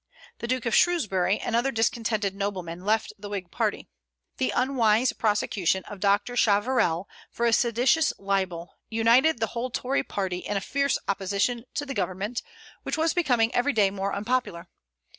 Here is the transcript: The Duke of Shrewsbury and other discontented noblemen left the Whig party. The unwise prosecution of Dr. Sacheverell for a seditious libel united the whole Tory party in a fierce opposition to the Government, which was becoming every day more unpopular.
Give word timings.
The 0.39 0.47
Duke 0.47 0.65
of 0.65 0.73
Shrewsbury 0.73 1.37
and 1.37 1.55
other 1.55 1.71
discontented 1.71 2.33
noblemen 2.33 2.83
left 2.83 3.13
the 3.19 3.29
Whig 3.29 3.51
party. 3.51 3.87
The 4.37 4.49
unwise 4.55 5.13
prosecution 5.13 5.83
of 5.83 5.99
Dr. 5.99 6.35
Sacheverell 6.35 7.05
for 7.29 7.45
a 7.45 7.53
seditious 7.53 8.11
libel 8.17 8.79
united 8.89 9.39
the 9.39 9.53
whole 9.53 9.69
Tory 9.69 10.01
party 10.01 10.39
in 10.39 10.57
a 10.57 10.59
fierce 10.59 10.97
opposition 11.07 11.65
to 11.75 11.85
the 11.85 11.93
Government, 11.93 12.41
which 12.81 12.97
was 12.97 13.13
becoming 13.13 13.53
every 13.53 13.73
day 13.73 13.91
more 13.91 14.11
unpopular. 14.15 14.69